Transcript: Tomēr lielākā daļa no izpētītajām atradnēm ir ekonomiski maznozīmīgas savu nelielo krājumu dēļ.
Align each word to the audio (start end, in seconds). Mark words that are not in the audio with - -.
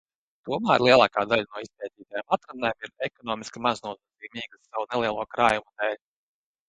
Tomēr 0.47 0.83
lielākā 0.85 1.25
daļa 1.33 1.43
no 1.49 1.61
izpētītajām 1.65 2.33
atradnēm 2.37 2.87
ir 2.87 2.93
ekonomiski 3.09 3.63
maznozīmīgas 3.67 4.65
savu 4.67 4.89
nelielo 4.95 5.29
krājumu 5.37 5.69
dēļ. 5.85 6.01